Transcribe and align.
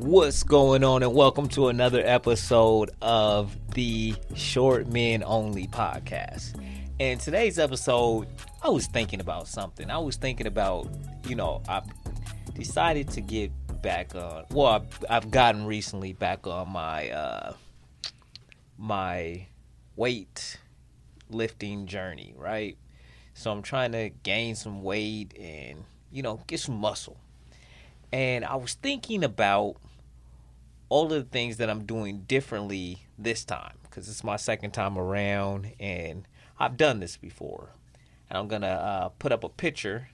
What's 0.00 0.44
going 0.44 0.82
on, 0.82 1.02
and 1.02 1.12
welcome 1.12 1.46
to 1.48 1.68
another 1.68 2.00
episode 2.02 2.90
of 3.02 3.54
the 3.74 4.14
Short 4.34 4.88
Men 4.88 5.22
Only 5.22 5.66
podcast. 5.66 6.58
And 6.98 7.20
today's 7.20 7.58
episode, 7.58 8.26
I 8.62 8.70
was 8.70 8.86
thinking 8.86 9.20
about 9.20 9.46
something. 9.46 9.90
I 9.90 9.98
was 9.98 10.16
thinking 10.16 10.46
about, 10.46 10.88
you 11.28 11.34
know, 11.34 11.60
I 11.68 11.82
decided 12.54 13.10
to 13.10 13.20
get 13.20 13.52
back 13.82 14.14
on. 14.14 14.46
Well, 14.52 14.86
I've, 15.10 15.30
gotten 15.30 15.66
recently 15.66 16.14
back 16.14 16.46
on 16.46 16.70
my 16.70 17.10
uh, 17.10 17.52
my 18.78 19.48
weight 19.96 20.56
lifting 21.28 21.84
journey, 21.84 22.32
right? 22.38 22.78
So 23.34 23.52
I'm 23.52 23.60
trying 23.60 23.92
to 23.92 24.08
gain 24.08 24.54
some 24.54 24.82
weight 24.82 25.36
and 25.38 25.84
you 26.10 26.22
know 26.22 26.40
get 26.46 26.60
some 26.60 26.76
muscle. 26.76 27.18
And 28.12 28.46
I 28.46 28.56
was 28.56 28.72
thinking 28.74 29.22
about 29.22 29.76
all 30.90 31.04
of 31.04 31.10
the 31.10 31.22
things 31.22 31.56
that 31.56 31.70
I'm 31.70 31.84
doing 31.84 32.24
differently 32.26 33.06
this 33.16 33.44
time 33.44 33.74
because 33.84 34.08
it's 34.08 34.24
my 34.24 34.36
second 34.36 34.72
time 34.72 34.98
around 34.98 35.72
and 35.80 36.26
I've 36.58 36.76
done 36.76 37.00
this 37.00 37.16
before. 37.16 37.70
And 38.28 38.36
I'm 38.36 38.48
gonna 38.48 38.66
uh, 38.66 39.08
put 39.08 39.32
up 39.32 39.42
a 39.42 39.48
picture. 39.48 40.08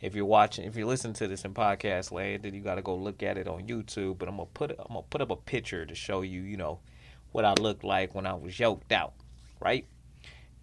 If 0.00 0.14
you're 0.14 0.26
watching, 0.26 0.64
if 0.64 0.76
you're 0.76 0.86
listening 0.86 1.14
to 1.14 1.26
this 1.26 1.44
in 1.44 1.54
podcast 1.54 2.12
land, 2.12 2.42
then 2.42 2.54
you 2.54 2.60
got 2.60 2.76
to 2.76 2.82
go 2.82 2.94
look 2.94 3.22
at 3.22 3.36
it 3.36 3.48
on 3.48 3.66
YouTube. 3.66 4.18
But 4.18 4.28
I'm 4.28 4.36
gonna 4.36 4.46
put 4.52 4.70
I'm 4.72 4.88
gonna 4.88 5.02
put 5.02 5.22
up 5.22 5.30
a 5.30 5.36
picture 5.36 5.86
to 5.86 5.94
show 5.94 6.20
you, 6.22 6.42
you 6.42 6.56
know, 6.56 6.80
what 7.32 7.44
I 7.44 7.54
looked 7.54 7.82
like 7.82 8.14
when 8.14 8.26
I 8.26 8.34
was 8.34 8.58
yoked 8.58 8.92
out, 8.92 9.14
right? 9.60 9.86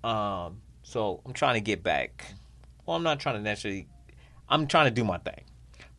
Um, 0.04 0.62
so 0.84 1.22
I'm 1.26 1.34
trying 1.34 1.56
to 1.56 1.62
get 1.62 1.84
back. 1.84 2.26
Well, 2.86 2.96
I'm 2.96 3.04
not 3.04 3.20
trying 3.20 3.36
to 3.36 3.42
necessarily. 3.42 3.88
I'm 4.48 4.68
trying 4.68 4.86
to 4.86 4.92
do 4.92 5.04
my 5.04 5.18
thing. 5.18 5.42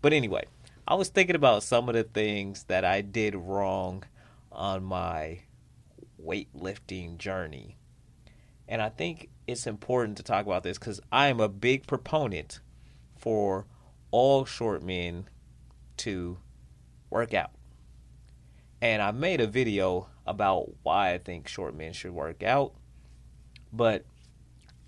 But 0.00 0.12
anyway, 0.12 0.44
I 0.88 0.94
was 0.94 1.08
thinking 1.08 1.34
about 1.34 1.64
some 1.64 1.88
of 1.88 1.96
the 1.96 2.04
things 2.04 2.64
that 2.64 2.84
I 2.84 3.00
did 3.00 3.34
wrong 3.34 4.04
on 4.52 4.84
my 4.84 5.40
weightlifting 6.24 7.18
journey. 7.18 7.76
And 8.68 8.80
I 8.80 8.90
think 8.90 9.30
it's 9.48 9.66
important 9.66 10.16
to 10.18 10.22
talk 10.22 10.46
about 10.46 10.62
this 10.62 10.78
because 10.78 11.00
I 11.10 11.26
am 11.26 11.40
a 11.40 11.48
big 11.48 11.88
proponent 11.88 12.60
for 13.16 13.66
all 14.12 14.44
short 14.44 14.82
men 14.84 15.28
to 15.98 16.38
work 17.10 17.34
out. 17.34 17.50
And 18.80 19.02
I 19.02 19.10
made 19.10 19.40
a 19.40 19.46
video 19.48 20.06
about 20.24 20.70
why 20.84 21.14
I 21.14 21.18
think 21.18 21.48
short 21.48 21.74
men 21.74 21.94
should 21.94 22.12
work 22.12 22.44
out. 22.44 22.74
But 23.72 24.04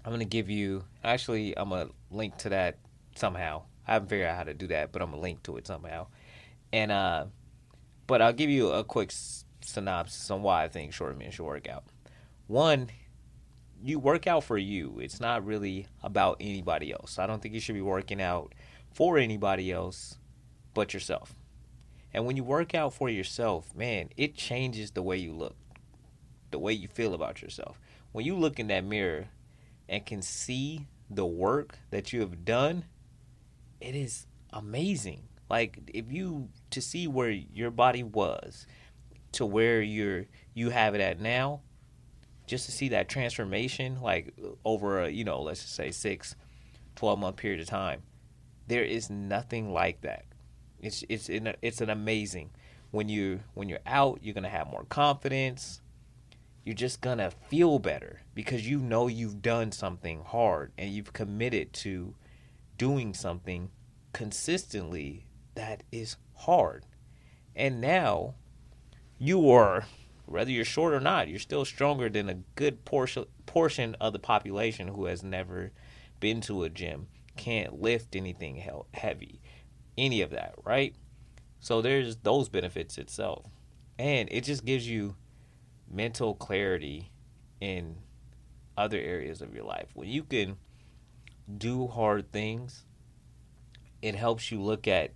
I'm 0.04 0.12
going 0.12 0.20
to 0.20 0.26
give 0.26 0.48
you, 0.48 0.84
actually, 1.02 1.58
I'm 1.58 1.70
going 1.70 1.88
to 1.88 1.94
link 2.12 2.36
to 2.38 2.50
that 2.50 2.78
somehow. 3.16 3.62
I 3.88 3.94
haven't 3.94 4.08
figured 4.08 4.28
out 4.28 4.36
how 4.36 4.44
to 4.44 4.54
do 4.54 4.66
that, 4.68 4.92
but 4.92 5.02
I'm 5.02 5.10
to 5.12 5.18
link 5.18 5.42
to 5.44 5.56
it 5.56 5.66
somehow. 5.66 6.06
And, 6.72 6.92
uh, 6.92 7.26
but 8.06 8.20
I'll 8.20 8.34
give 8.34 8.50
you 8.50 8.70
a 8.70 8.84
quick 8.84 9.10
synopsis 9.62 10.30
on 10.30 10.42
why 10.42 10.64
I 10.64 10.68
think 10.68 10.92
short 10.92 11.18
men 11.18 11.30
should 11.30 11.46
work 11.46 11.68
out. 11.68 11.84
One, 12.46 12.90
you 13.82 13.98
work 13.98 14.26
out 14.26 14.44
for 14.44 14.58
you. 14.58 14.98
It's 15.00 15.20
not 15.20 15.44
really 15.44 15.86
about 16.02 16.36
anybody 16.40 16.92
else. 16.92 17.18
I 17.18 17.26
don't 17.26 17.40
think 17.40 17.54
you 17.54 17.60
should 17.60 17.74
be 17.74 17.80
working 17.80 18.20
out 18.20 18.54
for 18.92 19.18
anybody 19.18 19.72
else 19.72 20.18
but 20.74 20.92
yourself. 20.92 21.34
And 22.12 22.26
when 22.26 22.36
you 22.36 22.44
work 22.44 22.74
out 22.74 22.94
for 22.94 23.08
yourself, 23.08 23.74
man, 23.74 24.10
it 24.16 24.34
changes 24.34 24.90
the 24.90 25.02
way 25.02 25.16
you 25.16 25.32
look, 25.32 25.56
the 26.50 26.58
way 26.58 26.72
you 26.72 26.88
feel 26.88 27.14
about 27.14 27.42
yourself. 27.42 27.80
When 28.12 28.24
you 28.24 28.36
look 28.36 28.58
in 28.58 28.68
that 28.68 28.84
mirror 28.84 29.28
and 29.88 30.04
can 30.04 30.22
see 30.22 30.86
the 31.10 31.26
work 31.26 31.78
that 31.90 32.12
you 32.12 32.20
have 32.20 32.44
done, 32.44 32.84
it 33.80 33.94
is 33.94 34.26
amazing. 34.52 35.22
Like 35.50 35.78
if 35.94 36.12
you 36.12 36.48
to 36.70 36.80
see 36.80 37.06
where 37.06 37.30
your 37.30 37.70
body 37.70 38.02
was 38.02 38.66
to 39.32 39.46
where 39.46 39.80
you're 39.80 40.26
you 40.54 40.70
have 40.70 40.94
it 40.94 41.00
at 41.00 41.20
now, 41.20 41.60
just 42.46 42.66
to 42.66 42.72
see 42.72 42.88
that 42.90 43.08
transformation 43.08 44.00
like 44.00 44.34
over 44.64 45.02
a, 45.02 45.08
you 45.08 45.24
know, 45.24 45.42
let's 45.42 45.62
just 45.62 45.74
say 45.74 45.90
6 45.90 46.36
12 46.96 47.18
month 47.18 47.36
period 47.36 47.60
of 47.60 47.66
time. 47.66 48.02
There 48.66 48.84
is 48.84 49.08
nothing 49.08 49.72
like 49.72 50.02
that. 50.02 50.24
It's 50.80 51.04
it's 51.08 51.28
a, 51.28 51.54
it's 51.62 51.80
an 51.80 51.90
amazing 51.90 52.50
when 52.90 53.08
you 53.08 53.40
when 53.54 53.68
you're 53.68 53.78
out, 53.86 54.20
you're 54.22 54.34
gonna 54.34 54.48
have 54.48 54.70
more 54.70 54.84
confidence. 54.84 55.80
You're 56.64 56.74
just 56.74 57.00
gonna 57.00 57.30
feel 57.30 57.78
better 57.78 58.22
because 58.34 58.68
you 58.68 58.78
know 58.78 59.06
you've 59.06 59.40
done 59.40 59.72
something 59.72 60.22
hard 60.24 60.72
and 60.76 60.90
you've 60.90 61.12
committed 61.12 61.72
to 61.74 62.14
doing 62.78 63.12
something 63.12 63.70
consistently 64.12 65.26
that 65.54 65.82
is 65.92 66.16
hard. 66.34 66.86
And 67.54 67.80
now 67.80 68.34
you 69.18 69.50
are 69.50 69.84
whether 70.28 70.50
you're 70.50 70.64
short 70.64 70.92
or 70.92 71.00
not, 71.00 71.28
you're 71.28 71.38
still 71.38 71.64
stronger 71.64 72.08
than 72.08 72.28
a 72.28 72.34
good 72.54 72.84
portion 72.84 73.24
portion 73.46 73.96
of 74.00 74.12
the 74.12 74.18
population 74.18 74.88
who 74.88 75.06
has 75.06 75.22
never 75.22 75.72
been 76.20 76.40
to 76.42 76.64
a 76.64 76.68
gym, 76.68 77.06
can't 77.36 77.80
lift 77.80 78.14
anything 78.14 78.62
heavy, 78.92 79.40
any 79.96 80.20
of 80.20 80.30
that, 80.30 80.54
right? 80.64 80.94
So 81.60 81.80
there's 81.80 82.16
those 82.16 82.48
benefits 82.48 82.98
itself. 82.98 83.46
And 83.98 84.28
it 84.30 84.44
just 84.44 84.64
gives 84.64 84.86
you 84.88 85.16
mental 85.90 86.34
clarity 86.34 87.10
in 87.60 87.96
other 88.76 88.98
areas 88.98 89.40
of 89.40 89.54
your 89.54 89.64
life. 89.64 89.88
When 89.94 90.08
you 90.08 90.24
can 90.24 90.58
do 91.56 91.86
hard 91.86 92.30
things, 92.30 92.84
it 94.02 94.14
helps 94.14 94.50
you 94.50 94.60
look 94.60 94.86
at 94.86 95.12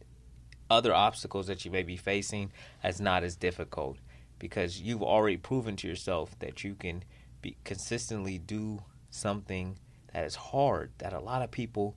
other 0.71 0.95
obstacles 0.95 1.47
that 1.47 1.65
you 1.65 1.71
may 1.71 1.83
be 1.83 1.97
facing 1.97 2.51
as 2.83 3.01
not 3.01 3.23
as 3.23 3.37
difficult 3.37 3.99
because 4.39 4.81
you've 4.81 5.03
already 5.03 5.37
proven 5.37 5.77
to 5.77 5.87
yourself 5.87 6.37
that 6.39 6.65
you 6.65 6.75
can 6.75 7.05
be 7.43 7.57
consistently 7.65 8.39
do 8.39 8.83
something 9.11 9.79
that 10.13 10.25
is 10.25 10.35
hard 10.35 10.91
that 10.99 11.13
a 11.13 11.21
lot 11.21 11.43
of 11.43 11.51
people 11.51 11.97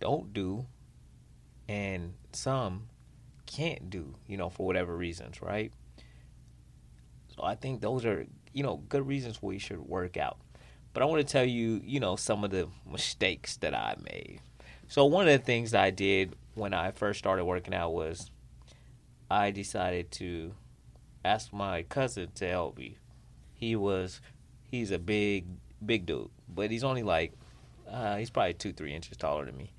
don't 0.00 0.32
do 0.32 0.66
and 1.68 2.14
some 2.32 2.88
can't 3.46 3.90
do, 3.90 4.14
you 4.26 4.36
know, 4.36 4.48
for 4.48 4.66
whatever 4.66 4.96
reasons, 4.96 5.42
right? 5.42 5.72
So 7.36 7.42
I 7.42 7.54
think 7.54 7.80
those 7.80 8.04
are, 8.04 8.26
you 8.52 8.62
know, 8.62 8.78
good 8.88 9.06
reasons 9.06 9.42
we 9.42 9.58
should 9.58 9.80
work 9.80 10.16
out. 10.16 10.38
But 10.92 11.02
I 11.02 11.06
want 11.06 11.26
to 11.26 11.32
tell 11.32 11.44
you, 11.44 11.80
you 11.84 12.00
know, 12.00 12.16
some 12.16 12.44
of 12.44 12.50
the 12.50 12.68
mistakes 12.90 13.56
that 13.58 13.74
I 13.74 13.96
made. 14.02 14.40
So 14.88 15.04
one 15.04 15.28
of 15.28 15.38
the 15.38 15.44
things 15.44 15.74
I 15.74 15.90
did 15.90 16.34
when 16.54 16.72
I 16.74 16.90
first 16.90 17.18
started 17.18 17.44
working 17.44 17.74
out 17.74 17.92
was 17.92 18.30
I 19.30 19.50
decided 19.50 20.10
to 20.12 20.54
ask 21.24 21.52
my 21.52 21.82
cousin 21.82 22.30
to 22.36 22.48
help 22.48 22.78
me. 22.78 22.96
He 23.54 23.76
was 23.76 24.20
he's 24.70 24.90
a 24.90 24.98
big 24.98 25.46
big 25.84 26.06
dude, 26.06 26.30
but 26.48 26.70
he's 26.70 26.84
only 26.84 27.02
like 27.02 27.32
uh, 27.90 28.16
he's 28.16 28.30
probably 28.30 28.54
two 28.54 28.72
three 28.72 28.94
inches 28.94 29.16
taller 29.16 29.44
than 29.44 29.56
me. 29.56 29.72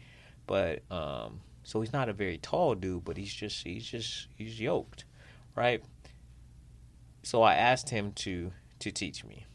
But 0.45 0.83
um, 0.91 1.41
so 1.63 1.81
he's 1.81 1.93
not 1.93 2.09
a 2.09 2.13
very 2.13 2.37
tall 2.37 2.75
dude, 2.75 3.05
but 3.05 3.17
he's 3.17 3.33
just 3.33 3.63
he's 3.65 3.85
just 3.85 4.27
he's 4.35 4.59
yoked, 4.59 5.05
right? 5.55 5.83
So 7.23 7.41
I 7.41 7.55
asked 7.55 7.89
him 7.89 8.11
to 8.13 8.51
to 8.79 8.91
teach 8.91 9.25
me, 9.25 9.45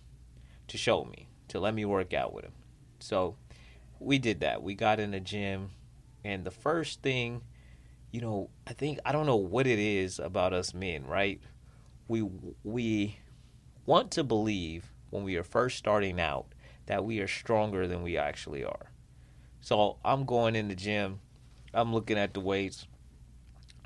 to 0.69 0.77
show 0.77 1.05
me, 1.05 1.29
to 1.49 1.61
let 1.61 1.75
me 1.75 1.85
work 1.85 2.13
out 2.15 2.33
with 2.33 2.45
him. 2.45 2.53
So 2.99 3.37
we 3.99 4.19
did 4.19 4.41
that. 4.41 4.63
We 4.63 4.75
got 4.75 5.01
in 5.01 5.11
the 5.11 5.21
gym, 5.21 5.71
and 6.25 6.45
the 6.45 6.51
first 6.51 7.03
thing, 7.03 7.43
you 8.11 8.21
know, 8.21 8.51
I 8.67 8.73
think 8.73 8.99
I 9.05 9.13
don't 9.13 9.27
know 9.27 9.37
what 9.37 9.67
it 9.67 9.79
is 9.79 10.19
about 10.19 10.53
us 10.53 10.75
men, 10.75 11.07
right? 11.07 11.41
We 12.09 12.23
we 12.63 13.19
want 13.87 14.11
to 14.13 14.25
believe 14.25 14.93
when 15.11 15.25
we 15.25 15.37
are 15.37 15.45
first 15.45 15.79
starting 15.79 16.21
out 16.21 16.47
that 16.87 17.05
we 17.05 17.21
are 17.21 17.29
stronger 17.29 17.87
than 17.87 18.03
we 18.03 18.17
actually 18.17 18.65
are. 18.65 18.91
So 19.61 19.97
I'm 20.05 20.25
going 20.25 20.57
in 20.57 20.69
the 20.69 20.75
gym, 20.75 21.21
I'm 21.73 21.93
looking 21.93 22.19
at 22.19 22.35
the 22.35 22.41
weights. 22.41 22.87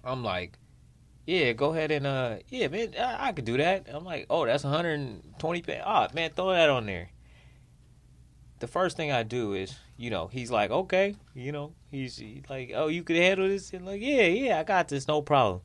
I'm 0.05 0.23
like, 0.25 0.59
yeah, 1.27 1.53
go 1.53 1.73
ahead 1.73 1.91
and 1.91 2.07
uh, 2.07 2.37
yeah, 2.49 2.69
man, 2.69 2.95
I, 2.99 3.29
I 3.29 3.33
could 3.33 3.45
do 3.45 3.57
that. 3.59 3.87
I'm 3.93 4.05
like, 4.05 4.27
oh, 4.31 4.47
that's 4.47 4.65
120 4.65 5.63
pounds. 5.63 5.83
Oh, 5.85 6.07
man, 6.15 6.31
throw 6.35 6.51
that 6.51 6.71
on 6.71 6.87
there. 6.87 7.11
The 8.61 8.67
first 8.67 8.97
thing 8.97 9.13
I 9.13 9.23
do 9.23 9.55
is, 9.55 9.77
you 9.97 10.11
know, 10.11 10.27
he's 10.27 10.51
like, 10.51 10.71
okay, 10.71 11.15
you 11.35 11.53
know, 11.53 11.75
he's, 11.91 12.21
like, 12.49 12.73
oh, 12.75 12.89
you 12.89 13.05
could 13.05 13.17
handle 13.17 13.49
this, 13.49 13.73
and 13.73 13.87
like, 13.87 14.01
yeah, 14.01 14.23
yeah, 14.23 14.59
I 14.59 14.65
got 14.65 14.89
this, 14.89 15.07
no 15.07 15.23
problem. 15.23 15.61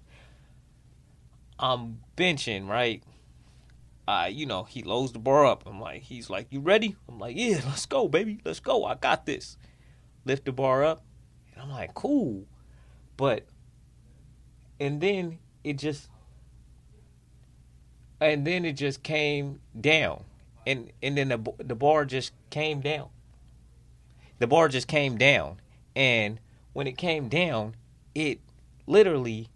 I'm 1.58 2.00
benching, 2.16 2.68
right? 2.68 3.04
Uh, 4.08 4.28
you 4.30 4.46
know, 4.46 4.64
he 4.64 4.84
loads 4.84 5.14
the 5.14 5.20
bar 5.20 5.46
up. 5.46 5.64
I'm 5.66 5.80
like, 5.80 6.02
he's 6.02 6.30
like, 6.30 6.48
you 6.50 6.60
ready? 6.60 6.96
I'm 7.08 7.20
like, 7.20 7.36
yeah, 7.38 7.62
let's 7.66 7.86
go, 7.86 8.08
baby, 8.08 8.40
let's 8.44 8.60
go. 8.60 8.84
I 8.86 8.96
got 8.96 9.26
this. 9.26 9.58
Lift 10.26 10.46
the 10.46 10.52
bar 10.52 10.84
up, 10.84 11.04
and 11.54 11.64
I'm 11.64 11.72
like, 11.72 11.94
cool, 11.94 12.46
but, 13.18 13.46
and 14.80 15.02
then 15.02 15.40
it 15.64 15.78
just, 15.78 16.10
and 18.22 18.46
then 18.46 18.66
it 18.66 18.74
just 18.74 19.04
came 19.04 19.60
down, 19.80 20.24
and 20.66 20.92
and 21.02 21.18
then 21.18 21.30
the 21.30 21.54
the 21.60 21.76
bar 21.76 22.06
just 22.06 22.32
came 22.50 22.82
down. 22.82 23.10
The 24.40 24.48
bar 24.48 24.68
just 24.68 24.88
came 24.88 25.18
down, 25.18 25.62
and 25.96 26.40
when 26.74 26.88
it 26.88 26.98
came 26.98 27.30
down, 27.30 27.76
it 28.16 28.40
literally 28.88 29.50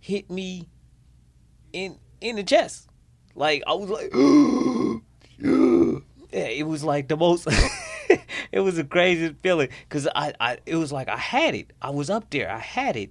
hit 0.00 0.30
me 0.30 0.68
in 1.72 1.98
in 2.20 2.36
the 2.36 2.44
chest. 2.44 2.88
Like 3.34 3.62
I 3.66 3.74
was 3.74 3.90
like, 3.90 4.12
yeah, 6.34 6.46
it 6.46 6.66
was 6.66 6.84
like 6.84 7.08
the 7.08 7.16
most. 7.16 7.48
it 8.52 8.60
was 8.60 8.76
the 8.76 8.84
craziest 8.84 9.36
feeling 9.42 9.68
because 9.88 10.08
I, 10.14 10.32
I, 10.40 10.58
it 10.66 10.76
was 10.76 10.92
like 10.92 11.08
I 11.08 11.16
had 11.16 11.54
it. 11.54 11.72
I 11.80 11.90
was 11.90 12.10
up 12.10 12.30
there. 12.30 12.50
I 12.50 12.58
had 12.58 12.96
it, 12.96 13.10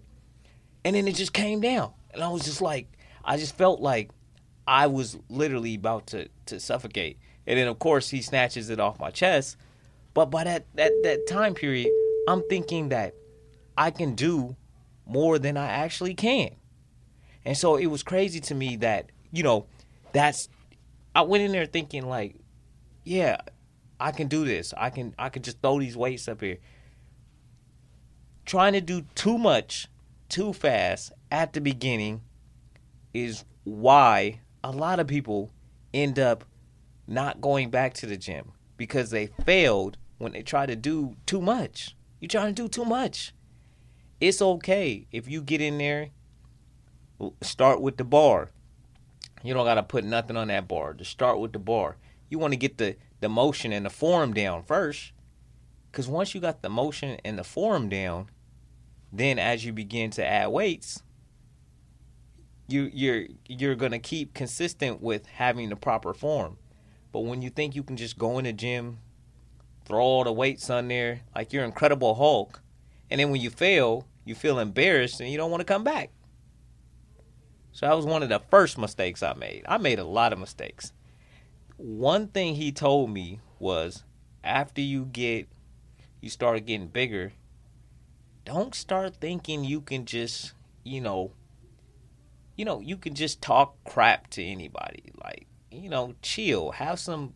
and 0.83 0.95
then 0.95 1.07
it 1.07 1.15
just 1.15 1.33
came 1.33 1.61
down, 1.61 1.93
and 2.13 2.23
I 2.23 2.29
was 2.29 2.43
just 2.43 2.61
like, 2.61 2.87
I 3.23 3.37
just 3.37 3.57
felt 3.57 3.81
like 3.81 4.09
I 4.67 4.87
was 4.87 5.17
literally 5.29 5.75
about 5.75 6.07
to 6.07 6.27
to 6.47 6.59
suffocate. 6.59 7.17
And 7.45 7.57
then 7.57 7.67
of 7.67 7.79
course 7.79 8.09
he 8.09 8.21
snatches 8.21 8.69
it 8.69 8.79
off 8.79 8.99
my 8.99 9.11
chest. 9.11 9.57
But 10.13 10.25
by 10.27 10.43
that 10.43 10.67
that 10.75 10.91
that 11.03 11.27
time 11.27 11.53
period, 11.53 11.89
I'm 12.27 12.43
thinking 12.49 12.89
that 12.89 13.15
I 13.77 13.91
can 13.91 14.15
do 14.15 14.55
more 15.05 15.39
than 15.39 15.57
I 15.57 15.67
actually 15.67 16.13
can. 16.13 16.51
And 17.45 17.57
so 17.57 17.75
it 17.75 17.87
was 17.87 18.03
crazy 18.03 18.39
to 18.41 18.55
me 18.55 18.77
that, 18.77 19.11
you 19.31 19.43
know, 19.43 19.65
that's 20.13 20.47
I 21.15 21.21
went 21.21 21.43
in 21.43 21.51
there 21.51 21.65
thinking 21.65 22.07
like, 22.07 22.35
yeah, 23.03 23.37
I 23.99 24.11
can 24.11 24.27
do 24.27 24.45
this. 24.45 24.73
I 24.77 24.89
can 24.89 25.13
I 25.17 25.29
can 25.29 25.43
just 25.43 25.61
throw 25.61 25.79
these 25.79 25.97
weights 25.97 26.27
up 26.27 26.41
here. 26.41 26.59
Trying 28.45 28.73
to 28.73 28.81
do 28.81 29.03
too 29.15 29.37
much 29.37 29.87
too 30.29 30.53
fast 30.53 31.11
at 31.31 31.53
the 31.53 31.61
beginning 31.61 32.21
is 33.13 33.45
why 33.63 34.41
a 34.63 34.71
lot 34.71 34.99
of 34.99 35.07
people 35.07 35.51
end 35.93 36.19
up 36.19 36.43
not 37.07 37.41
going 37.41 37.69
back 37.69 37.93
to 37.95 38.05
the 38.05 38.17
gym 38.17 38.53
because 38.77 39.09
they 39.09 39.27
failed 39.27 39.97
when 40.17 40.31
they 40.31 40.41
try 40.41 40.65
to 40.65 40.75
do 40.75 41.15
too 41.25 41.41
much. 41.41 41.95
You're 42.19 42.29
trying 42.29 42.55
to 42.55 42.63
do 42.63 42.67
too 42.67 42.85
much. 42.85 43.33
It's 44.19 44.41
okay 44.41 45.07
if 45.11 45.27
you 45.27 45.41
get 45.41 45.61
in 45.61 45.77
there, 45.77 46.09
start 47.41 47.81
with 47.81 47.97
the 47.97 48.03
bar. 48.03 48.51
You 49.43 49.53
don't 49.53 49.65
got 49.65 49.75
to 49.75 49.83
put 49.83 50.05
nothing 50.05 50.37
on 50.37 50.47
that 50.47 50.67
bar. 50.67 50.93
Just 50.93 51.11
start 51.11 51.39
with 51.39 51.51
the 51.51 51.59
bar. 51.59 51.97
You 52.29 52.39
want 52.39 52.53
to 52.53 52.57
get 52.57 52.77
the, 52.77 52.95
the 53.19 53.27
motion 53.27 53.73
and 53.73 53.85
the 53.85 53.89
form 53.89 54.33
down 54.33 54.63
first. 54.63 55.11
Because 55.91 56.07
once 56.07 56.33
you 56.33 56.41
got 56.41 56.61
the 56.61 56.69
motion 56.69 57.19
and 57.25 57.37
the 57.37 57.43
form 57.43 57.89
down, 57.89 58.29
then 59.11 59.37
as 59.37 59.65
you 59.65 59.73
begin 59.73 60.09
to 60.11 60.25
add 60.25 60.47
weights, 60.47 61.03
you 62.67 62.89
you're 62.93 63.25
you're 63.47 63.75
gonna 63.75 63.99
keep 63.99 64.33
consistent 64.33 65.01
with 65.01 65.25
having 65.25 65.69
the 65.69 65.75
proper 65.75 66.13
form. 66.13 66.57
But 67.11 67.21
when 67.21 67.41
you 67.41 67.49
think 67.49 67.75
you 67.75 67.83
can 67.83 67.97
just 67.97 68.17
go 68.17 68.39
in 68.39 68.45
the 68.45 68.53
gym, 68.53 68.99
throw 69.85 70.01
all 70.01 70.23
the 70.23 70.31
weights 70.31 70.69
on 70.69 70.87
there, 70.87 71.21
like 71.35 71.53
you're 71.53 71.63
Incredible 71.63 72.15
Hulk, 72.15 72.61
and 73.09 73.19
then 73.19 73.29
when 73.29 73.41
you 73.41 73.49
fail, 73.49 74.07
you 74.25 74.33
feel 74.35 74.59
embarrassed 74.59 75.19
and 75.19 75.29
you 75.29 75.37
don't 75.37 75.51
want 75.51 75.61
to 75.61 75.65
come 75.65 75.83
back. 75.83 76.09
So 77.71 77.87
that 77.87 77.95
was 77.95 78.05
one 78.05 78.23
of 78.23 78.29
the 78.29 78.39
first 78.39 78.77
mistakes 78.77 79.21
I 79.23 79.33
made. 79.33 79.63
I 79.67 79.77
made 79.77 79.99
a 79.99 80.03
lot 80.03 80.33
of 80.33 80.39
mistakes. 80.39 80.93
One 81.77 82.27
thing 82.27 82.55
he 82.55 82.71
told 82.71 83.09
me 83.09 83.39
was 83.59 84.03
after 84.43 84.81
you 84.81 85.05
get 85.05 85.47
you 86.21 86.29
start 86.29 86.65
getting 86.65 86.87
bigger, 86.87 87.33
don't 88.45 88.73
start 88.73 89.17
thinking 89.17 89.65
you 89.65 89.81
can 89.81 90.05
just, 90.05 90.53
you 90.83 91.01
know, 91.01 91.31
you 92.55 92.65
know, 92.65 92.79
you 92.79 92.97
can 92.97 93.15
just 93.15 93.41
talk 93.41 93.83
crap 93.83 94.29
to 94.31 94.43
anybody. 94.43 95.11
Like, 95.23 95.47
you 95.71 95.89
know, 95.89 96.15
chill, 96.21 96.71
have 96.71 96.99
some 96.99 97.33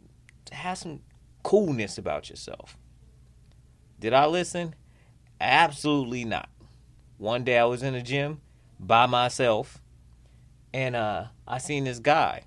have 0.52 0.78
some 0.78 1.02
coolness 1.44 1.98
about 1.98 2.30
yourself. 2.30 2.78
Did 4.00 4.14
I 4.14 4.26
listen? 4.28 4.76
Absolutely 5.42 6.24
not. 6.24 6.50
One 7.18 7.44
day 7.44 7.58
I 7.58 7.66
was 7.66 7.84
in 7.84 7.94
the 7.94 8.02
gym 8.02 8.42
by 8.80 9.06
myself 9.08 9.82
and 10.74 10.96
uh 10.96 11.26
I 11.48 11.58
seen 11.58 11.86
this 11.86 12.00
guy. 12.00 12.44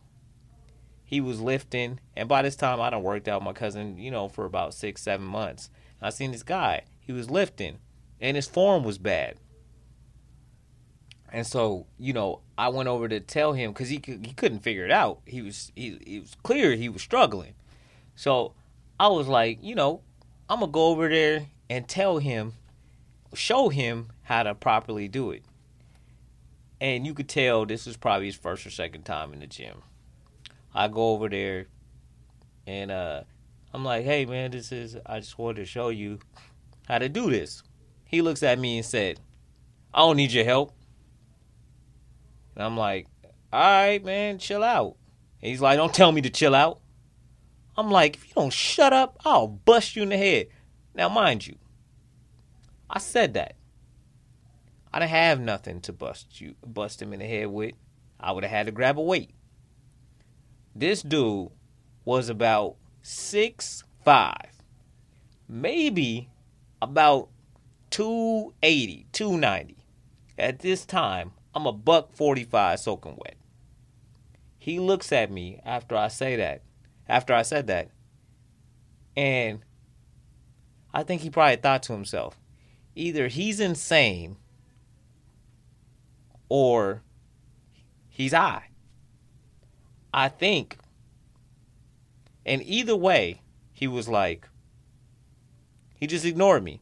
He 1.05 1.21
was 1.21 1.41
lifting 1.41 1.99
and 2.17 2.29
by 2.29 2.43
this 2.43 2.57
time 2.57 2.81
I 2.81 2.91
done 2.91 3.03
worked 3.03 3.27
out 3.27 3.43
my 3.43 3.53
cousin, 3.53 3.99
you 3.99 4.11
know, 4.11 4.29
for 4.29 4.45
about 4.45 4.75
six, 4.75 5.03
seven 5.03 5.27
months. 5.27 5.71
I 6.01 6.11
seen 6.11 6.31
this 6.33 6.45
guy. 6.45 6.85
He 7.01 7.13
was 7.13 7.31
lifting 7.31 7.79
and 8.21 8.37
his 8.37 8.47
form 8.47 8.85
was 8.85 8.99
bad. 8.99 9.37
And 11.33 11.47
so, 11.47 11.87
you 11.99 12.13
know, 12.13 12.41
I 12.59 12.69
went 12.69 12.89
over 12.89 13.09
to 13.09 13.21
tell 13.21 13.53
him 13.53 13.73
because 13.73 13.89
he 13.89 14.01
he 14.05 14.33
couldn't 14.35 14.61
figure 14.61 14.85
it 14.85 14.91
out. 14.91 15.21
He 15.25 15.43
was 15.43 15.71
he 15.77 15.89
it 16.07 16.21
was 16.21 16.37
clear 16.43 16.75
he 16.75 16.89
was 16.89 17.03
struggling. 17.03 17.55
So 18.17 18.55
I 18.99 19.09
was 19.09 19.29
like, 19.29 19.59
you 19.63 19.75
know, 19.75 20.03
I'm 20.49 20.61
gonna 20.61 20.73
go 20.73 20.89
over 20.89 21.09
there 21.09 21.47
and 21.69 21.89
tell 21.89 22.19
him, 22.19 22.55
show 23.35 23.69
him 23.69 24.09
how 24.23 24.43
to 24.43 24.55
properly 24.55 25.07
do 25.09 25.31
it. 25.31 25.45
And 26.81 27.07
you 27.07 27.15
could 27.15 27.29
tell 27.29 27.65
this 27.65 27.87
was 27.87 27.97
probably 27.97 28.27
his 28.27 28.35
first 28.35 28.67
or 28.67 28.71
second 28.71 29.05
time 29.05 29.33
in 29.33 29.41
the 29.41 29.47
gym. 29.47 29.83
I 30.75 30.89
go 30.89 31.11
over 31.11 31.29
there 31.29 31.67
and 32.67 32.91
uh, 32.91 33.23
I'm 33.73 33.85
like, 33.85 34.05
hey 34.05 34.27
man, 34.27 34.51
this 34.51 34.73
is 34.73 34.97
I 35.07 35.21
just 35.21 35.39
wanted 35.39 35.57
to 35.61 35.65
show 35.65 35.91
you 35.91 36.19
how 36.89 36.99
to 36.99 37.09
do 37.09 37.31
this. 37.31 37.63
He 38.05 38.21
looks 38.21 38.43
at 38.43 38.59
me 38.59 38.79
and 38.79 38.87
said, 38.87 39.21
I 39.95 40.01
don't 40.01 40.17
need 40.17 40.33
your 40.33 40.45
help. 40.45 40.73
And 42.61 42.67
I'm 42.67 42.77
like, 42.77 43.07
all 43.55 43.59
right, 43.59 44.05
man, 44.05 44.39
chill 44.39 44.63
out. 44.63 44.97
And 45.41 45.49
he's 45.49 45.63
like, 45.63 45.79
don't 45.79 45.95
tell 45.95 46.13
me 46.13 46.21
to 46.21 46.29
chill 46.29 46.55
out. 46.55 46.81
I'm 47.75 47.91
like, 47.91 48.17
if 48.17 48.29
you 48.29 48.35
don't 48.35 48.53
shut 48.53 48.93
up, 48.93 49.17
I'll 49.25 49.49
bust 49.49 49.97
you 49.97 50.03
in 50.03 50.11
the 50.11 50.19
head. 50.19 50.49
Now, 50.95 51.09
mind 51.09 51.47
you, 51.47 51.57
I 52.91 52.99
said 52.99 53.33
that. 53.33 53.57
I 54.93 54.99
didn't 54.99 55.13
have 55.13 55.41
nothing 55.41 55.81
to 55.81 55.95
bust 55.95 56.39
you, 56.39 56.55
bust 56.63 57.01
him 57.01 57.15
in 57.15 57.21
the 57.21 57.25
head 57.25 57.47
with. 57.47 57.77
I 58.21 58.31
would 58.33 58.45
have 58.45 58.51
had 58.51 58.67
to 58.67 58.73
grab 58.73 58.99
a 58.99 59.03
weight. 59.03 59.31
This 60.77 61.01
dude 61.01 61.49
was 62.05 62.29
about 62.29 62.77
six 63.01 63.85
five, 64.05 64.53
maybe 65.49 66.29
about 66.83 67.31
280, 67.89 69.07
290. 69.13 69.77
At 70.37 70.59
this 70.59 70.85
time, 70.85 71.33
I'm 71.55 71.67
a 71.67 71.73
buck 71.73 72.13
45 72.13 72.79
soaking 72.79 73.17
wet. 73.17 73.37
He 74.59 74.79
looks 74.79 75.11
at 75.11 75.31
me 75.31 75.61
after 75.65 75.97
I 75.97 76.09
say 76.09 76.37
that, 76.37 76.63
after 77.09 77.33
I 77.33 77.43
said 77.43 77.67
that, 77.69 77.91
and 79.17 79.61
I 80.93 81.03
think 81.03 81.23
he 81.23 81.31
probably 81.31 81.57
thought 81.57 81.83
to 81.85 81.93
himself, 81.93 82.39
either 82.95 83.29
he's 83.29 83.59
insane 83.61 84.37
or 86.49 87.03
he's 88.09 88.35
I. 88.35 88.65
I 90.13 90.29
think. 90.29 90.77
And 92.45 92.63
either 92.65 92.97
way, 92.97 93.43
he 93.73 93.87
was 93.87 94.09
like, 94.09 94.49
he 95.95 96.07
just 96.07 96.25
ignored 96.25 96.65
me. 96.65 96.81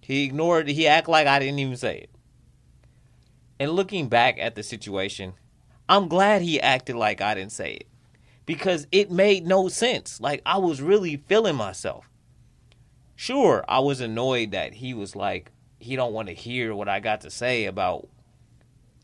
He 0.00 0.24
ignored, 0.24 0.68
he 0.68 0.86
acted 0.86 1.10
like 1.10 1.26
I 1.26 1.38
didn't 1.38 1.58
even 1.58 1.76
say 1.76 1.98
it. 1.98 2.10
And 3.58 3.72
looking 3.72 4.08
back 4.08 4.36
at 4.38 4.54
the 4.54 4.62
situation, 4.62 5.34
I'm 5.88 6.08
glad 6.08 6.42
he 6.42 6.60
acted 6.60 6.96
like 6.96 7.20
I 7.20 7.34
didn't 7.34 7.52
say 7.52 7.74
it 7.74 7.86
because 8.44 8.86
it 8.92 9.10
made 9.10 9.46
no 9.46 9.68
sense. 9.68 10.20
Like 10.20 10.42
I 10.44 10.58
was 10.58 10.82
really 10.82 11.16
feeling 11.26 11.56
myself. 11.56 12.08
Sure, 13.14 13.64
I 13.68 13.80
was 13.80 14.00
annoyed 14.00 14.50
that 14.50 14.74
he 14.74 14.94
was 14.94 15.16
like 15.16 15.52
he 15.78 15.96
don't 15.96 16.12
want 16.12 16.28
to 16.28 16.34
hear 16.34 16.74
what 16.74 16.88
I 16.88 17.00
got 17.00 17.22
to 17.22 17.30
say 17.30 17.64
about 17.64 18.08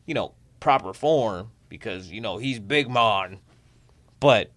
you 0.06 0.14
know, 0.14 0.32
proper 0.61 0.92
form 0.92 1.50
because 1.68 2.11
you 2.11 2.21
know, 2.21 2.38
he's 2.38 2.59
big 2.59 2.90
man. 2.90 3.38
But 4.21 4.50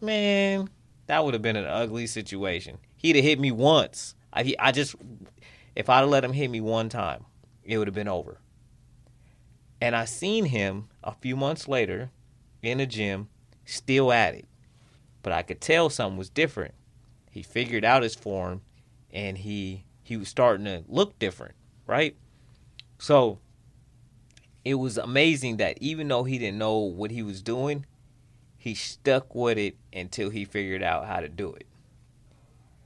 man, 0.00 0.70
that 1.06 1.24
would 1.24 1.34
have 1.34 1.42
been 1.42 1.56
an 1.56 1.66
ugly 1.66 2.06
situation. 2.06 2.78
He'd 2.96 3.16
have 3.16 3.24
hit 3.24 3.40
me 3.40 3.50
once. 3.52 4.14
I 4.32 4.54
I 4.58 4.72
just 4.72 4.94
if 5.76 5.88
I'd 5.88 6.00
have 6.00 6.08
let 6.08 6.24
him 6.24 6.32
hit 6.32 6.50
me 6.50 6.60
one 6.60 6.88
time, 6.88 7.24
it 7.64 7.78
would 7.78 7.88
have 7.88 7.94
been 7.94 8.08
over. 8.08 8.38
And 9.80 9.96
I 9.96 10.04
seen 10.04 10.46
him 10.46 10.88
a 11.02 11.12
few 11.12 11.36
months 11.36 11.66
later 11.66 12.10
in 12.62 12.78
the 12.78 12.86
gym, 12.86 13.28
still 13.64 14.12
at 14.12 14.34
it. 14.34 14.46
But 15.22 15.32
I 15.32 15.42
could 15.42 15.60
tell 15.60 15.90
something 15.90 16.18
was 16.18 16.30
different. 16.30 16.74
He 17.30 17.42
figured 17.42 17.84
out 17.84 18.02
his 18.02 18.14
form 18.14 18.62
and 19.12 19.38
he 19.38 19.84
he 20.02 20.16
was 20.16 20.28
starting 20.28 20.64
to 20.64 20.82
look 20.88 21.18
different, 21.18 21.54
right? 21.86 22.16
So 22.98 23.38
it 24.64 24.74
was 24.74 24.98
amazing 24.98 25.58
that 25.58 25.78
even 25.80 26.08
though 26.08 26.24
he 26.24 26.38
didn't 26.38 26.58
know 26.58 26.78
what 26.78 27.10
he 27.10 27.22
was 27.22 27.42
doing, 27.42 27.86
he 28.58 28.74
stuck 28.74 29.34
with 29.34 29.56
it 29.56 29.76
until 29.92 30.30
he 30.30 30.44
figured 30.44 30.82
out 30.82 31.06
how 31.06 31.20
to 31.20 31.28
do 31.28 31.52
it. 31.54 31.66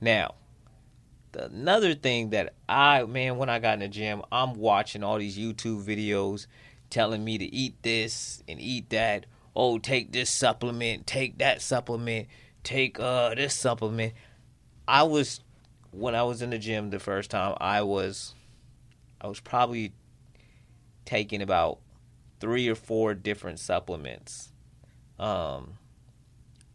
Now, 0.00 0.34
the, 1.32 1.46
another 1.46 1.94
thing 1.94 2.30
that 2.30 2.54
I 2.68 3.04
man 3.04 3.38
when 3.38 3.48
I 3.48 3.58
got 3.58 3.74
in 3.74 3.80
the 3.80 3.88
gym, 3.88 4.22
I'm 4.30 4.54
watching 4.54 5.02
all 5.02 5.18
these 5.18 5.38
YouTube 5.38 5.82
videos 5.82 6.46
telling 6.94 7.24
me 7.24 7.36
to 7.36 7.44
eat 7.44 7.74
this 7.82 8.42
and 8.48 8.60
eat 8.60 8.88
that. 8.90 9.26
Oh, 9.56 9.78
take 9.78 10.12
this 10.12 10.30
supplement, 10.30 11.08
take 11.08 11.38
that 11.38 11.60
supplement, 11.60 12.28
take 12.62 13.00
uh 13.00 13.34
this 13.34 13.52
supplement. 13.52 14.12
I 14.86 15.02
was 15.02 15.40
when 15.90 16.14
I 16.14 16.22
was 16.22 16.40
in 16.40 16.50
the 16.50 16.58
gym 16.58 16.90
the 16.90 17.00
first 17.00 17.32
time, 17.32 17.56
I 17.60 17.82
was 17.82 18.34
I 19.20 19.26
was 19.26 19.40
probably 19.40 19.92
taking 21.04 21.42
about 21.42 21.80
three 22.38 22.68
or 22.68 22.76
four 22.76 23.14
different 23.14 23.58
supplements, 23.58 24.52
um, 25.18 25.78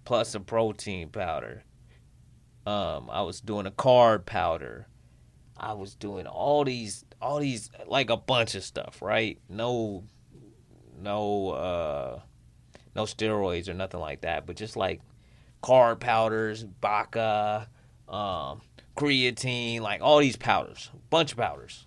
plus 0.03 0.35
a 0.35 0.39
protein 0.41 1.09
powder. 1.09 1.63
Um, 2.65 3.09
I 3.09 3.21
was 3.21 3.39
doing 3.39 3.65
a 3.65 3.71
carb 3.71 4.25
powder. 4.25 4.87
I 5.55 5.73
was 5.73 5.95
doing 5.95 6.27
all 6.27 6.65
these, 6.65 7.05
all 7.21 7.39
these, 7.39 7.69
like 7.87 8.09
a 8.09 8.17
bunch 8.17 8.55
of 8.55 8.63
stuff, 8.63 9.01
right? 9.01 9.39
No, 9.49 10.03
no, 10.97 11.49
uh, 11.49 12.19
no 12.95 13.03
steroids 13.03 13.67
or 13.67 13.73
nothing 13.73 13.99
like 13.99 14.21
that, 14.21 14.45
but 14.45 14.55
just 14.55 14.75
like 14.75 15.01
carb 15.63 15.99
powders, 15.99 16.63
Baca, 16.63 17.67
um, 18.07 18.61
creatine, 18.95 19.81
like 19.81 20.01
all 20.01 20.19
these 20.19 20.35
powders, 20.35 20.91
bunch 21.09 21.31
of 21.31 21.37
powders. 21.37 21.85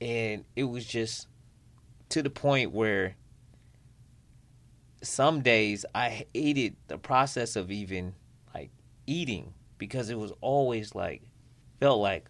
And 0.00 0.44
it 0.56 0.64
was 0.64 0.84
just 0.84 1.26
to 2.10 2.22
the 2.22 2.30
point 2.30 2.72
where 2.72 3.16
some 5.02 5.42
days 5.42 5.84
I 5.94 6.26
hated 6.34 6.76
the 6.88 6.98
process 6.98 7.56
of 7.56 7.70
even 7.70 8.14
like 8.54 8.70
eating 9.06 9.54
because 9.78 10.10
it 10.10 10.18
was 10.18 10.32
always 10.40 10.94
like 10.94 11.22
felt 11.80 12.00
like 12.00 12.28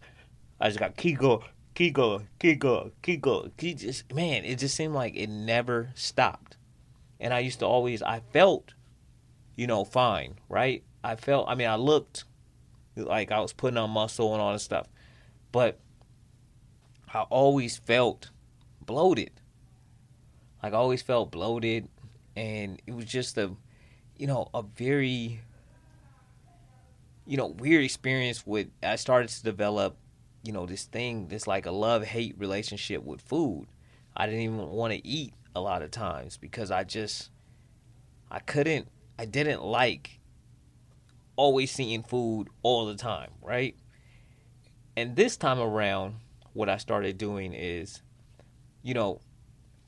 I 0.60 0.68
just 0.68 0.78
got 0.78 0.96
keep 0.96 1.18
keep 1.78 1.94
going, 1.94 2.26
keep 2.40 2.58
going, 2.58 2.90
keep 3.02 3.20
going. 3.20 3.52
Keep 3.56 3.78
just 3.78 4.12
man, 4.12 4.44
it 4.44 4.58
just 4.58 4.74
seemed 4.74 4.94
like 4.94 5.14
it 5.14 5.28
never 5.28 5.90
stopped. 5.94 6.56
And 7.20 7.32
I 7.32 7.38
used 7.38 7.60
to 7.60 7.66
always 7.66 8.02
I 8.02 8.20
felt, 8.32 8.74
you 9.54 9.68
know, 9.68 9.84
fine, 9.84 10.40
right? 10.48 10.82
I 11.04 11.14
felt 11.14 11.48
I 11.48 11.54
mean 11.54 11.68
I 11.68 11.76
looked 11.76 12.24
like 12.96 13.30
I 13.30 13.38
was 13.38 13.52
putting 13.52 13.78
on 13.78 13.90
muscle 13.90 14.32
and 14.32 14.42
all 14.42 14.52
this 14.52 14.64
stuff. 14.64 14.88
But 15.52 15.78
I 17.14 17.20
always 17.20 17.78
felt 17.78 18.30
bloated. 18.84 19.30
Like 20.60 20.72
I 20.72 20.76
always 20.76 21.02
felt 21.02 21.30
bloated 21.30 21.86
and 22.34 22.82
it 22.88 22.92
was 22.92 23.04
just 23.04 23.38
a 23.38 23.52
you 24.16 24.26
know, 24.26 24.48
a 24.52 24.62
very 24.62 25.42
you 27.24 27.36
know, 27.36 27.46
weird 27.46 27.84
experience 27.84 28.44
with 28.44 28.66
I 28.82 28.96
started 28.96 29.28
to 29.28 29.44
develop, 29.44 29.96
you 30.42 30.52
know, 30.52 30.66
this 30.66 30.84
thing, 30.84 31.28
this 31.28 31.46
like 31.46 31.66
a 31.66 31.70
love 31.70 32.04
hate 32.04 32.34
relationship 32.38 33.02
with 33.02 33.20
food. 33.20 33.66
I 34.16 34.26
didn't 34.26 34.40
even 34.40 34.68
want 34.68 34.92
to 34.92 35.06
eat 35.06 35.34
a 35.54 35.60
lot 35.60 35.82
of 35.82 35.90
times 35.90 36.36
because 36.36 36.70
I 36.70 36.84
just 36.84 37.30
I 38.30 38.38
couldn't 38.40 38.88
I 39.18 39.24
didn't 39.24 39.62
like 39.62 40.20
always 41.36 41.70
seeing 41.70 42.02
food 42.02 42.48
all 42.62 42.86
the 42.86 42.94
time, 42.94 43.30
right? 43.42 43.76
And 44.96 45.14
this 45.14 45.36
time 45.36 45.60
around, 45.60 46.16
what 46.52 46.68
I 46.68 46.76
started 46.76 47.18
doing 47.18 47.52
is, 47.52 48.02
you 48.82 48.94
know, 48.94 49.20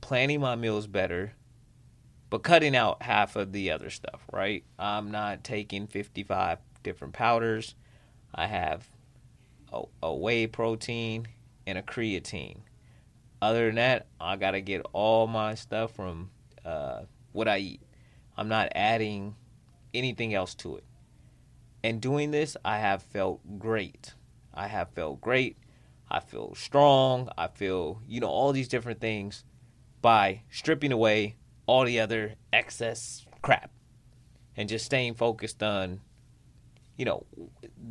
planning 0.00 0.40
my 0.40 0.54
meals 0.54 0.86
better, 0.86 1.32
but 2.30 2.44
cutting 2.44 2.76
out 2.76 3.02
half 3.02 3.34
of 3.34 3.52
the 3.52 3.72
other 3.72 3.90
stuff, 3.90 4.22
right? 4.32 4.64
I'm 4.78 5.10
not 5.10 5.42
taking 5.42 5.88
55 5.88 6.58
different 6.82 7.14
powders. 7.14 7.74
I 8.32 8.46
have 8.46 8.88
a, 10.02 10.14
whey 10.14 10.46
protein 10.46 11.26
and 11.66 11.78
a 11.78 11.82
creatine. 11.82 12.58
Other 13.42 13.66
than 13.66 13.76
that, 13.76 14.06
I 14.20 14.36
got 14.36 14.52
to 14.52 14.60
get 14.60 14.82
all 14.92 15.26
my 15.26 15.54
stuff 15.54 15.94
from 15.94 16.30
uh, 16.64 17.02
what 17.32 17.48
I 17.48 17.58
eat. 17.58 17.82
I'm 18.36 18.48
not 18.48 18.72
adding 18.74 19.36
anything 19.94 20.34
else 20.34 20.54
to 20.56 20.76
it. 20.76 20.84
And 21.82 22.00
doing 22.00 22.30
this, 22.30 22.56
I 22.64 22.78
have 22.78 23.02
felt 23.02 23.40
great. 23.58 24.14
I 24.52 24.66
have 24.66 24.90
felt 24.90 25.20
great. 25.20 25.56
I 26.10 26.20
feel 26.20 26.54
strong. 26.54 27.30
I 27.38 27.46
feel, 27.48 28.02
you 28.06 28.20
know, 28.20 28.28
all 28.28 28.52
these 28.52 28.68
different 28.68 29.00
things 29.00 29.44
by 30.02 30.42
stripping 30.50 30.92
away 30.92 31.36
all 31.66 31.84
the 31.84 32.00
other 32.00 32.34
excess 32.52 33.24
crap 33.42 33.70
and 34.56 34.68
just 34.68 34.84
staying 34.84 35.14
focused 35.14 35.62
on, 35.62 36.00
you 37.00 37.06
know, 37.06 37.24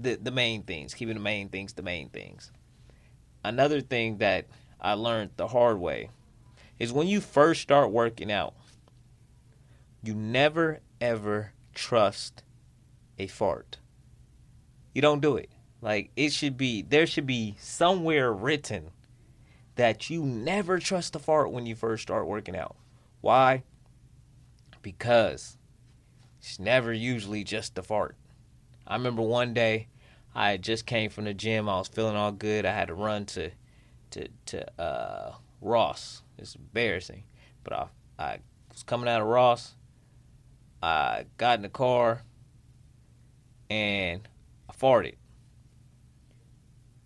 the 0.02 0.20
the 0.22 0.30
main 0.30 0.62
things, 0.62 0.94
keeping 0.94 1.16
the 1.16 1.20
main 1.20 1.50
things 1.50 1.74
the 1.74 1.82
main 1.82 2.10
things. 2.10 2.52
Another 3.44 3.82
thing 3.82 4.20
that 4.20 4.46
I 4.80 4.94
learned 4.94 5.32
the 5.36 5.48
hard 5.48 5.80
way 5.80 6.12
is 6.78 6.94
when 6.94 7.08
you 7.08 7.20
first 7.20 7.60
start 7.60 7.90
working 7.90 8.32
out, 8.32 8.54
you 10.04 10.14
never 10.14 10.82
ever 11.02 11.54
trust 11.74 12.44
a 13.18 13.26
fart. 13.26 13.80
You 14.94 15.02
don't 15.02 15.22
do 15.22 15.38
it. 15.38 15.50
Like 15.82 16.12
it 16.16 16.32
should 16.32 16.56
be 16.56 16.84
there 16.84 17.08
should 17.08 17.26
be 17.26 17.56
somewhere 17.60 18.32
written 18.32 18.92
that 19.74 20.12
you 20.12 20.24
never 20.24 20.78
trust 20.78 21.16
a 21.16 21.20
fart 21.20 21.52
when 21.52 21.66
you 21.66 21.74
first 21.74 22.04
start 22.04 22.28
working 22.28 22.56
out. 22.56 22.76
Why? 23.22 23.64
Because 24.84 25.58
it's 26.38 26.60
never 26.60 26.94
usually 26.94 27.44
just 27.44 27.76
a 27.76 27.82
fart. 27.82 28.16
I 28.90 28.96
remember 28.96 29.22
one 29.22 29.54
day 29.54 29.88
I 30.34 30.58
just 30.58 30.86
came 30.86 31.12
from 31.12 31.26
the 31.26 31.34
gym. 31.34 31.70
I 31.70 31.78
was 31.78 31.88
feeling 31.88 32.16
all 32.16 32.32
good. 32.32 32.66
I 32.66 32.74
had 32.74 32.88
to 32.88 32.96
run 32.96 33.26
to 33.28 33.52
to 34.12 34.28
to 34.48 34.82
uh, 34.82 35.34
Ross. 35.62 36.24
It's 36.38 36.56
embarrassing, 36.56 37.24
but 37.64 37.74
I 37.74 37.88
I 38.18 38.40
was 38.72 38.84
coming 38.84 39.08
out 39.08 39.22
of 39.22 39.28
Ross. 39.28 39.76
I 40.82 41.26
got 41.38 41.60
in 41.60 41.62
the 41.62 41.70
car 41.70 42.24
and 43.70 44.28
I 44.70 44.74
farted. 44.74 45.16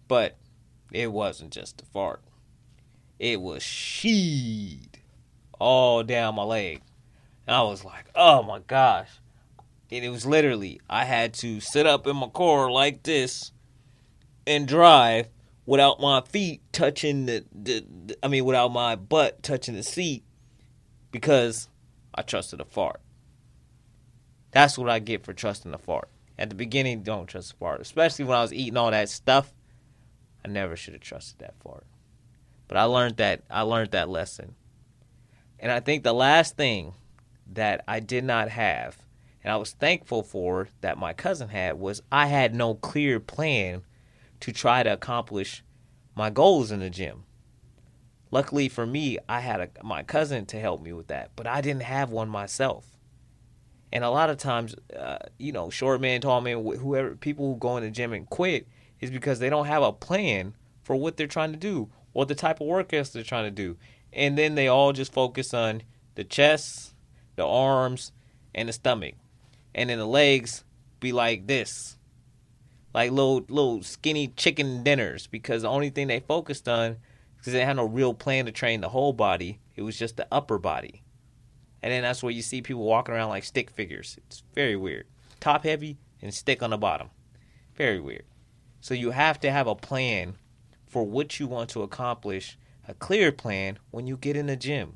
But 0.07 0.37
it 0.91 1.11
wasn't 1.11 1.51
just 1.51 1.81
a 1.81 1.85
fart. 1.85 2.21
It 3.19 3.41
was 3.41 3.63
sheed 3.63 4.95
all 5.59 6.03
down 6.03 6.35
my 6.35 6.43
leg. 6.43 6.81
And 7.47 7.55
I 7.55 7.63
was 7.63 7.83
like, 7.83 8.05
oh 8.15 8.43
my 8.43 8.59
gosh. 8.59 9.09
It 10.01 10.09
was 10.09 10.25
literally, 10.25 10.81
I 10.89 11.05
had 11.05 11.33
to 11.35 11.59
sit 11.59 11.85
up 11.85 12.07
in 12.07 12.15
my 12.15 12.27
car 12.27 12.71
like 12.71 13.03
this 13.03 13.51
and 14.47 14.67
drive 14.67 15.29
without 15.65 15.99
my 15.99 16.21
feet 16.21 16.61
touching 16.71 17.27
the, 17.27 17.45
the, 17.53 17.85
the 18.05 18.17
I 18.23 18.27
mean, 18.27 18.45
without 18.45 18.69
my 18.69 18.95
butt 18.95 19.43
touching 19.43 19.75
the 19.75 19.83
seat 19.83 20.23
because 21.11 21.69
I 22.15 22.23
trusted 22.23 22.59
a 22.59 22.65
fart. 22.65 23.01
That's 24.51 24.77
what 24.77 24.89
I 24.89 24.99
get 24.99 25.23
for 25.23 25.33
trusting 25.33 25.73
a 25.73 25.77
fart. 25.77 26.09
At 26.39 26.49
the 26.49 26.55
beginning, 26.55 27.03
don't 27.03 27.27
trust 27.27 27.53
a 27.53 27.55
fart, 27.55 27.79
especially 27.79 28.25
when 28.25 28.37
I 28.37 28.41
was 28.41 28.53
eating 28.53 28.77
all 28.77 28.89
that 28.89 29.09
stuff. 29.09 29.53
I 30.43 30.47
never 30.47 30.75
should 30.75 30.93
have 30.93 31.01
trusted 31.01 31.39
that 31.39 31.55
fart. 31.63 31.85
But 32.67 32.77
I 32.77 32.83
learned 32.83 33.17
that 33.17 33.43
I 33.49 33.61
learned 33.61 33.91
that 33.91 34.09
lesson. 34.09 34.55
And 35.59 35.71
I 35.71 35.79
think 35.79 36.03
the 36.03 36.13
last 36.13 36.57
thing 36.57 36.95
that 37.51 37.83
I 37.87 37.99
did 37.99 38.23
not 38.23 38.49
have 38.49 39.02
and 39.43 39.51
I 39.51 39.57
was 39.57 39.71
thankful 39.71 40.23
for 40.23 40.69
that 40.81 40.97
my 40.97 41.13
cousin 41.13 41.49
had 41.49 41.79
was 41.79 42.01
I 42.11 42.27
had 42.27 42.55
no 42.55 42.75
clear 42.75 43.19
plan 43.19 43.83
to 44.39 44.51
try 44.51 44.83
to 44.83 44.93
accomplish 44.93 45.63
my 46.15 46.29
goals 46.29 46.71
in 46.71 46.79
the 46.79 46.89
gym. 46.89 47.23
Luckily 48.31 48.69
for 48.69 48.85
me, 48.85 49.17
I 49.27 49.41
had 49.41 49.59
a, 49.59 49.69
my 49.83 50.03
cousin 50.03 50.45
to 50.47 50.59
help 50.59 50.81
me 50.81 50.93
with 50.93 51.07
that, 51.07 51.31
but 51.35 51.45
I 51.45 51.61
didn't 51.61 51.83
have 51.83 52.09
one 52.09 52.29
myself. 52.29 52.97
And 53.91 54.03
a 54.03 54.09
lot 54.09 54.31
of 54.31 54.37
times, 54.37 54.75
uh, 54.97 55.19
you 55.37 55.51
know, 55.51 55.69
short 55.69 56.01
man, 56.01 56.21
tall 56.21 56.41
man, 56.41 56.63
whoever, 56.63 57.15
people 57.15 57.53
who 57.53 57.59
go 57.59 57.77
in 57.77 57.83
the 57.83 57.91
gym 57.91 58.11
and 58.11 58.27
quit 58.27 58.67
is 58.99 59.11
because 59.11 59.39
they 59.39 59.49
don't 59.49 59.67
have 59.67 59.83
a 59.83 59.93
plan 59.93 60.55
for 60.81 60.95
what 60.95 61.15
they're 61.15 61.27
trying 61.27 61.51
to 61.51 61.59
do 61.59 61.89
or 62.13 62.25
the 62.25 62.33
type 62.33 62.59
of 62.59 62.67
workouts 62.67 63.11
they're 63.11 63.23
trying 63.23 63.45
to 63.45 63.51
do. 63.51 63.77
And 64.11 64.37
then 64.37 64.55
they 64.55 64.67
all 64.67 64.93
just 64.93 65.13
focus 65.13 65.53
on 65.53 65.83
the 66.15 66.23
chest, 66.23 66.95
the 67.35 67.45
arms, 67.45 68.11
and 68.55 68.69
the 68.69 68.73
stomach. 68.73 69.15
And 69.75 69.89
then 69.89 69.97
the 69.97 70.05
legs 70.05 70.63
be 70.99 71.11
like 71.11 71.47
this. 71.47 71.97
Like 72.93 73.11
little 73.11 73.43
little 73.49 73.81
skinny 73.81 74.27
chicken 74.27 74.83
dinners 74.83 75.27
because 75.27 75.63
the 75.63 75.69
only 75.69 75.89
thing 75.89 76.07
they 76.07 76.19
focused 76.19 76.69
on 76.69 76.97
because 77.37 77.53
they 77.53 77.65
had 77.65 77.75
no 77.75 77.85
real 77.85 78.13
plan 78.13 78.45
to 78.45 78.51
train 78.51 78.81
the 78.81 78.89
whole 78.89 79.13
body. 79.13 79.59
It 79.75 79.81
was 79.81 79.97
just 79.97 80.15
the 80.15 80.27
upper 80.31 80.59
body. 80.59 81.03
And 81.81 81.91
then 81.91 82.03
that's 82.03 82.23
where 82.23 82.31
you 82.31 82.41
see 82.41 82.61
people 82.61 82.83
walking 82.83 83.13
around 83.13 83.29
like 83.29 83.43
stick 83.43 83.69
figures. 83.69 84.17
It's 84.27 84.43
very 84.53 84.77
weird. 84.77 85.07
Top 85.39 85.63
heavy 85.63 85.97
and 86.21 86.33
stick 86.33 86.63
on 86.63 86.69
the 86.69 86.77
bottom. 86.77 87.09
Very 87.75 87.99
weird. 87.99 88.23
So 88.79 88.93
you 88.93 89.11
have 89.11 89.39
to 89.41 89.51
have 89.51 89.67
a 89.67 89.75
plan 89.75 90.35
for 90.87 91.03
what 91.03 91.39
you 91.39 91.47
want 91.47 91.69
to 91.71 91.81
accomplish, 91.81 92.57
a 92.87 92.93
clear 92.93 93.31
plan 93.31 93.79
when 93.91 94.07
you 94.07 94.15
get 94.15 94.37
in 94.37 94.45
the 94.45 94.55
gym. 94.55 94.93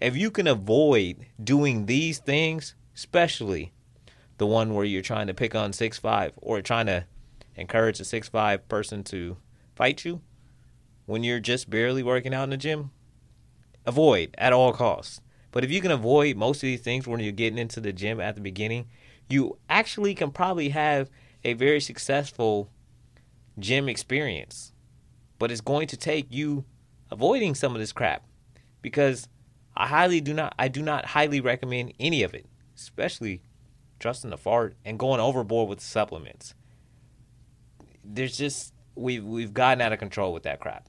If 0.00 0.16
you 0.16 0.30
can 0.30 0.46
avoid 0.46 1.26
doing 1.42 1.84
these 1.84 2.18
things, 2.18 2.74
especially 2.94 3.72
the 4.40 4.46
one 4.46 4.72
where 4.72 4.86
you're 4.86 5.02
trying 5.02 5.26
to 5.26 5.34
pick 5.34 5.54
on 5.54 5.70
six 5.70 5.98
five 5.98 6.32
or 6.38 6.62
trying 6.62 6.86
to 6.86 7.04
encourage 7.56 8.00
a 8.00 8.04
six 8.06 8.26
five 8.26 8.66
person 8.68 9.04
to 9.04 9.36
fight 9.76 10.02
you 10.02 10.22
when 11.04 11.22
you're 11.22 11.40
just 11.40 11.68
barely 11.68 12.02
working 12.02 12.32
out 12.32 12.44
in 12.44 12.50
the 12.50 12.56
gym, 12.56 12.90
avoid 13.84 14.34
at 14.38 14.54
all 14.54 14.72
costs. 14.72 15.20
But 15.52 15.62
if 15.62 15.70
you 15.70 15.82
can 15.82 15.90
avoid 15.90 16.38
most 16.38 16.56
of 16.58 16.62
these 16.62 16.80
things 16.80 17.06
when 17.06 17.20
you're 17.20 17.32
getting 17.32 17.58
into 17.58 17.80
the 17.80 17.92
gym 17.92 18.18
at 18.18 18.34
the 18.34 18.40
beginning, 18.40 18.86
you 19.28 19.58
actually 19.68 20.14
can 20.14 20.30
probably 20.30 20.70
have 20.70 21.10
a 21.44 21.52
very 21.52 21.80
successful 21.80 22.70
gym 23.58 23.90
experience. 23.90 24.72
But 25.38 25.50
it's 25.50 25.60
going 25.60 25.86
to 25.88 25.98
take 25.98 26.28
you 26.30 26.64
avoiding 27.10 27.54
some 27.54 27.74
of 27.74 27.80
this 27.80 27.92
crap 27.92 28.24
because 28.80 29.28
I 29.76 29.86
highly 29.86 30.22
do 30.22 30.32
not 30.32 30.54
I 30.58 30.68
do 30.68 30.80
not 30.80 31.04
highly 31.04 31.42
recommend 31.42 31.92
any 32.00 32.22
of 32.22 32.32
it, 32.32 32.46
especially 32.74 33.42
trusting 34.00 34.30
the 34.30 34.36
fart 34.36 34.74
and 34.84 34.98
going 34.98 35.20
overboard 35.20 35.68
with 35.68 35.80
supplements. 35.80 36.54
There's 38.04 38.36
just 38.36 38.74
we've 38.96 39.24
we've 39.24 39.54
gotten 39.54 39.80
out 39.80 39.92
of 39.92 39.98
control 39.98 40.32
with 40.32 40.42
that 40.42 40.58
crap. 40.58 40.88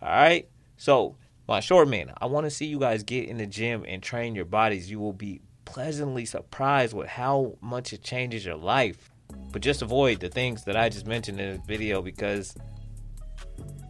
All 0.00 0.08
right, 0.08 0.48
so 0.76 1.16
my 1.46 1.60
short 1.60 1.88
man, 1.88 2.12
I 2.20 2.26
want 2.26 2.46
to 2.46 2.50
see 2.50 2.66
you 2.66 2.80
guys 2.80 3.02
get 3.04 3.28
in 3.28 3.36
the 3.36 3.46
gym 3.46 3.84
and 3.86 4.02
train 4.02 4.34
your 4.34 4.44
bodies. 4.44 4.90
You 4.90 4.98
will 4.98 5.12
be 5.12 5.40
pleasantly 5.64 6.24
surprised 6.24 6.94
with 6.94 7.08
how 7.08 7.56
much 7.60 7.92
it 7.92 8.02
changes 8.02 8.44
your 8.44 8.56
life. 8.56 9.10
But 9.50 9.62
just 9.62 9.82
avoid 9.82 10.20
the 10.20 10.28
things 10.28 10.64
that 10.64 10.76
I 10.76 10.88
just 10.88 11.06
mentioned 11.06 11.40
in 11.40 11.52
this 11.52 11.66
video 11.66 12.02
because 12.02 12.54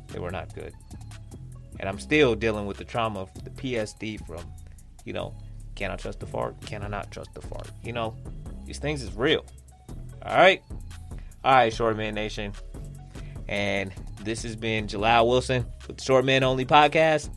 they 0.08 0.18
were 0.18 0.30
not 0.30 0.54
good. 0.54 0.72
And 1.80 1.88
I'm 1.88 1.98
still 1.98 2.34
dealing 2.34 2.66
with 2.66 2.76
the 2.76 2.84
trauma, 2.84 3.20
of 3.20 3.44
the 3.44 3.50
PSD 3.50 4.24
from, 4.26 4.44
you 5.04 5.12
know, 5.12 5.34
can 5.74 5.90
I 5.90 5.96
trust 5.96 6.20
the 6.20 6.26
fart? 6.26 6.60
Can 6.66 6.82
I 6.82 6.88
not 6.88 7.10
trust 7.10 7.34
the 7.34 7.42
fart? 7.42 7.70
You 7.82 7.92
know, 7.92 8.16
these 8.66 8.78
things 8.78 9.02
is 9.02 9.14
real. 9.14 9.44
All 10.24 10.36
right. 10.36 10.62
All 11.44 11.54
right, 11.54 11.72
Short 11.72 11.96
Man 11.96 12.14
Nation. 12.14 12.52
And 13.48 13.92
this 14.22 14.42
has 14.44 14.54
been 14.54 14.86
Jalal 14.86 15.28
Wilson 15.28 15.66
with 15.88 15.98
the 15.98 16.04
Short 16.04 16.24
Man 16.24 16.44
Only 16.44 16.64
podcast. 16.64 17.30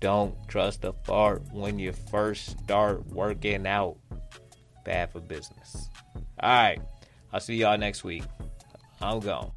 Don't 0.00 0.34
trust 0.48 0.82
the 0.82 0.92
fart 1.04 1.42
when 1.52 1.78
you 1.78 1.92
first 1.92 2.58
start 2.58 3.06
working 3.06 3.66
out. 3.66 3.96
Bad 4.84 5.12
for 5.12 5.20
business. 5.20 5.88
All 6.40 6.50
right. 6.50 6.80
I'll 7.32 7.40
see 7.40 7.54
y'all 7.54 7.78
next 7.78 8.04
week. 8.04 8.24
I'm 9.00 9.20
gone. 9.20 9.48